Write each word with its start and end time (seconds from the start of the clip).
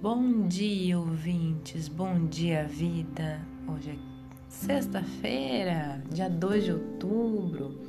Bom 0.00 0.46
dia, 0.46 0.96
ouvintes. 0.96 1.88
Bom 1.88 2.26
dia, 2.26 2.68
vida. 2.68 3.40
Hoje 3.66 3.90
é 3.90 3.96
sexta-feira, 4.48 6.00
dia 6.08 6.30
2 6.30 6.64
de 6.66 6.72
outubro. 6.72 7.80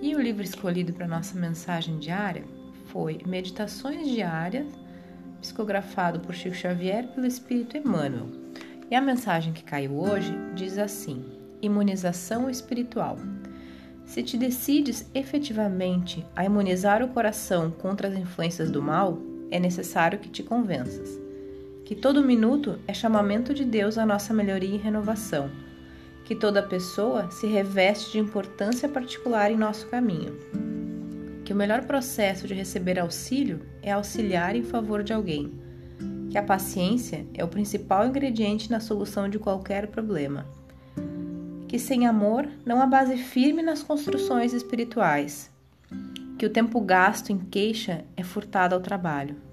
E 0.00 0.16
o 0.16 0.22
livro 0.22 0.42
escolhido 0.42 0.94
para 0.94 1.06
nossa 1.06 1.38
mensagem 1.38 1.98
diária 1.98 2.46
foi 2.86 3.20
Meditações 3.26 4.08
Diárias, 4.08 4.68
psicografado 5.42 6.20
por 6.20 6.34
Chico 6.34 6.54
Xavier 6.54 7.08
pelo 7.08 7.26
Espírito 7.26 7.76
Emmanuel. 7.76 8.28
E 8.90 8.94
a 8.94 9.00
mensagem 9.02 9.52
que 9.52 9.62
caiu 9.62 10.00
hoje 10.00 10.34
diz 10.54 10.78
assim: 10.78 11.22
Imunização 11.60 12.48
espiritual. 12.48 13.18
Se 14.06 14.22
te 14.22 14.38
decides 14.38 15.10
efetivamente 15.14 16.26
a 16.34 16.42
imunizar 16.42 17.02
o 17.02 17.08
coração 17.08 17.70
contra 17.70 18.08
as 18.08 18.14
influências 18.14 18.70
do 18.70 18.80
mal, 18.80 19.18
é 19.50 19.60
necessário 19.60 20.18
que 20.18 20.30
te 20.30 20.42
convenças 20.42 21.20
que 21.90 21.96
todo 21.96 22.22
minuto 22.22 22.78
é 22.86 22.94
chamamento 22.94 23.52
de 23.52 23.64
Deus 23.64 23.98
à 23.98 24.06
nossa 24.06 24.32
melhoria 24.32 24.76
e 24.76 24.78
renovação, 24.78 25.50
que 26.24 26.36
toda 26.36 26.62
pessoa 26.62 27.28
se 27.32 27.48
reveste 27.48 28.12
de 28.12 28.20
importância 28.20 28.88
particular 28.88 29.50
em 29.50 29.56
nosso 29.56 29.88
caminho, 29.88 30.38
que 31.44 31.52
o 31.52 31.56
melhor 31.56 31.82
processo 31.86 32.46
de 32.46 32.54
receber 32.54 32.96
auxílio 32.96 33.66
é 33.82 33.90
auxiliar 33.90 34.54
em 34.54 34.62
favor 34.62 35.02
de 35.02 35.12
alguém, 35.12 35.52
que 36.30 36.38
a 36.38 36.44
paciência 36.44 37.26
é 37.34 37.42
o 37.42 37.48
principal 37.48 38.06
ingrediente 38.06 38.70
na 38.70 38.78
solução 38.78 39.28
de 39.28 39.40
qualquer 39.40 39.88
problema, 39.88 40.46
que 41.66 41.76
sem 41.76 42.06
amor 42.06 42.48
não 42.64 42.80
há 42.80 42.86
base 42.86 43.16
firme 43.16 43.62
nas 43.62 43.82
construções 43.82 44.52
espirituais, 44.52 45.50
que 46.38 46.46
o 46.46 46.50
tempo 46.50 46.80
gasto 46.80 47.30
em 47.30 47.38
queixa 47.38 48.04
é 48.16 48.22
furtado 48.22 48.76
ao 48.76 48.80
trabalho 48.80 49.49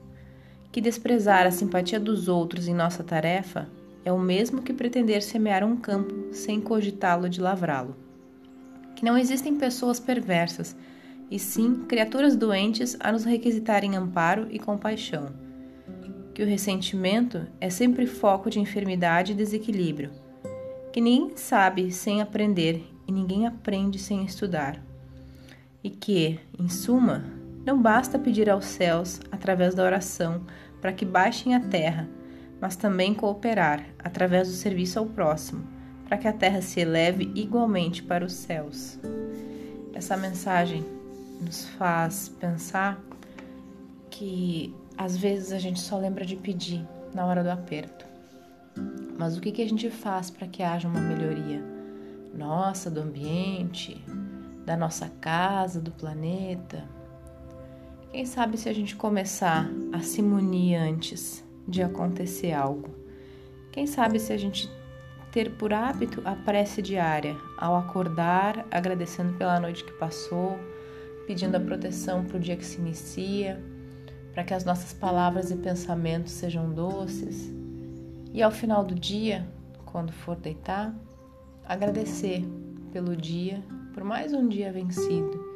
que 0.78 0.82
desprezar 0.82 1.48
a 1.48 1.50
simpatia 1.50 2.00
dos 2.00 2.28
outros 2.28 2.68
em 2.68 2.74
nossa 2.76 3.04
tarefa 3.04 3.68
é 4.06 4.12
o 4.14 4.20
mesmo 4.20 4.62
que 4.62 4.72
pretender 4.72 5.24
semear 5.24 5.64
um 5.64 5.76
campo 5.76 6.32
sem 6.32 6.62
cogitá-lo 6.62 7.28
de 7.28 7.42
lavrá-lo. 7.42 7.96
Que 8.96 9.04
não 9.04 9.18
existem 9.18 9.56
pessoas 9.56 10.00
perversas, 10.00 10.76
e 11.32 11.40
sim 11.40 11.84
criaturas 11.88 12.36
doentes 12.36 12.96
a 13.00 13.12
nos 13.12 13.24
requisitarem 13.24 13.98
amparo 13.98 14.46
e 14.52 14.60
compaixão. 14.60 15.34
Que 16.32 16.44
o 16.44 16.46
ressentimento 16.46 17.48
é 17.60 17.72
sempre 17.72 18.06
foco 18.06 18.48
de 18.48 18.60
enfermidade 18.60 19.32
e 19.32 19.36
desequilíbrio. 19.36 20.12
Que 20.94 21.02
ninguém 21.02 21.36
sabe 21.36 21.92
sem 21.92 22.22
aprender 22.22 22.88
e 23.08 23.12
ninguém 23.12 23.48
aprende 23.48 23.98
sem 23.98 24.24
estudar. 24.24 24.80
E 25.84 25.90
que, 25.90 26.40
em 26.60 26.70
suma, 26.70 27.24
não 27.68 27.82
basta 27.82 28.18
pedir 28.18 28.50
aos 28.50 28.64
céus, 28.64 29.20
através 29.30 29.76
da 29.76 29.84
oração, 29.84 30.46
para 30.82 30.94
que 30.94 31.06
baixem 31.06 31.56
a 31.56 31.60
terra, 31.60 32.08
mas 32.60 32.76
também 32.76 33.14
cooperar, 33.14 33.84
através 34.00 34.48
do 34.48 34.54
serviço 34.54 35.00
ao 35.00 35.06
próximo, 35.06 35.64
para 36.06 36.18
que 36.18 36.28
a 36.28 36.34
terra 36.34 36.62
se 36.62 36.80
eleve 36.80 37.32
igualmente 37.36 38.02
para 38.02 38.26
os 38.26 38.34
céus. 38.34 39.00
Essa 39.94 40.16
mensagem 40.16 40.86
nos 41.42 41.66
faz 41.70 42.30
pensar 42.30 43.00
que 44.10 44.74
às 44.98 45.16
vezes 45.16 45.52
a 45.52 45.60
gente 45.60 45.80
só 45.80 45.98
lembra 45.98 46.26
de 46.26 46.36
pedir 46.36 46.86
na 47.14 47.26
hora 47.26 47.44
do 47.44 47.50
aperto. 47.50 48.06
Mas 49.18 49.38
o 49.38 49.42
que, 49.42 49.52
que 49.52 49.62
a 49.62 49.68
gente 49.68 49.90
faz 49.90 50.30
para 50.30 50.48
que 50.48 50.64
haja 50.64 50.88
uma 50.88 51.00
melhoria 51.00 51.64
nossa, 52.34 52.90
do 52.90 53.02
ambiente, 53.02 54.04
da 54.66 54.78
nossa 54.78 55.10
casa, 55.20 55.82
do 55.82 55.92
planeta? 55.92 56.84
Quem 58.12 58.26
sabe 58.26 58.58
se 58.58 58.70
a 58.70 58.74
gente 58.74 58.96
começar 58.96 59.70
a 59.92 60.00
se 60.00 60.22
munir 60.22 60.80
antes 60.80 61.44
de 61.68 61.84
acontecer 61.84 62.54
algo? 62.54 62.90
Quem 63.72 63.86
sabe 63.86 64.18
se 64.18 64.32
a 64.32 64.38
gente 64.38 64.70
ter 65.32 65.52
por 65.52 65.74
hábito 65.74 66.22
a 66.24 66.34
prece 66.34 66.82
diária, 66.82 67.36
ao 67.58 67.76
acordar, 67.76 68.66
agradecendo 68.72 69.34
pela 69.34 69.60
noite 69.60 69.84
que 69.84 69.92
passou, 69.94 70.58
pedindo 71.28 71.58
a 71.58 71.60
proteção 71.60 72.24
para 72.24 72.38
o 72.38 72.40
dia 72.40 72.56
que 72.56 72.66
se 72.66 72.80
inicia, 72.80 73.62
para 74.34 74.46
que 74.46 74.54
as 74.54 74.64
nossas 74.64 74.94
palavras 74.94 75.52
e 75.52 75.58
pensamentos 75.58 76.32
sejam 76.32 76.74
doces, 76.74 77.52
e 78.34 78.42
ao 78.42 78.52
final 78.52 78.86
do 78.86 78.96
dia, 78.96 79.46
quando 79.86 80.14
for 80.14 80.38
deitar, 80.38 80.96
agradecer 81.66 82.42
pelo 82.94 83.18
dia, 83.18 83.62
por 83.94 84.04
mais 84.04 84.34
um 84.34 84.48
dia 84.48 84.72
vencido 84.72 85.47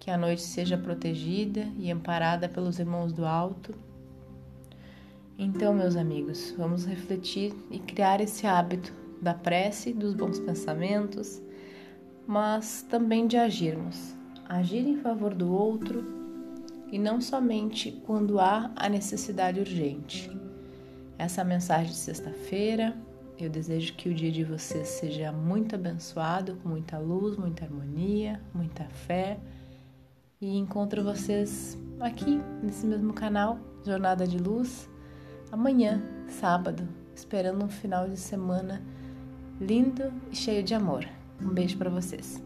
que 0.00 0.10
a 0.10 0.16
noite 0.16 0.40
seja 0.40 0.78
protegida 0.78 1.68
e 1.78 1.90
amparada 1.90 2.48
pelos 2.48 2.78
irmãos 2.78 3.12
do 3.12 3.26
alto. 3.26 3.74
Então, 5.38 5.74
meus 5.74 5.94
amigos, 5.94 6.54
vamos 6.56 6.86
refletir 6.86 7.54
e 7.70 7.78
criar 7.78 8.20
esse 8.20 8.46
hábito 8.46 8.94
da 9.20 9.34
prece, 9.34 9.92
dos 9.92 10.14
bons 10.14 10.40
pensamentos, 10.40 11.40
mas 12.26 12.82
também 12.88 13.26
de 13.26 13.36
agirmos. 13.36 14.16
Agir 14.48 14.86
em 14.88 14.96
favor 14.96 15.34
do 15.34 15.52
outro 15.52 16.02
e 16.90 16.98
não 16.98 17.20
somente 17.20 17.92
quando 18.06 18.40
há 18.40 18.72
a 18.74 18.88
necessidade 18.88 19.60
urgente. 19.60 20.30
Essa 21.18 21.42
é 21.42 21.44
a 21.44 21.46
mensagem 21.46 21.92
de 21.92 21.98
sexta-feira. 21.98 22.96
Eu 23.38 23.50
desejo 23.50 23.94
que 23.94 24.08
o 24.08 24.14
dia 24.14 24.32
de 24.32 24.44
vocês 24.44 24.88
seja 24.88 25.30
muito 25.30 25.74
abençoado, 25.74 26.56
com 26.62 26.70
muita 26.70 26.98
luz, 26.98 27.36
muita 27.36 27.66
harmonia, 27.66 28.40
muita 28.54 28.84
fé 28.84 29.38
e 30.40 30.56
encontro 30.56 31.04
vocês 31.04 31.78
aqui 32.00 32.40
nesse 32.62 32.86
mesmo 32.86 33.12
canal, 33.12 33.58
Jornada 33.84 34.26
de 34.26 34.38
Luz, 34.38 34.88
amanhã, 35.52 36.02
sábado, 36.28 36.88
esperando 37.14 37.62
um 37.62 37.68
final 37.68 38.08
de 38.08 38.16
semana 38.16 38.82
lindo 39.60 40.10
e 40.32 40.36
cheio 40.36 40.62
de 40.62 40.74
amor. 40.74 41.06
Um 41.40 41.52
beijo 41.52 41.76
para 41.76 41.90
vocês. 41.90 42.42